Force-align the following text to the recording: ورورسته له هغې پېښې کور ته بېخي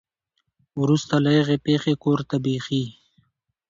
ورورسته 0.79 1.15
له 1.23 1.31
هغې 1.37 1.57
پېښې 1.65 1.93
کور 2.03 2.19
ته 2.29 2.35
بېخي 2.45 2.83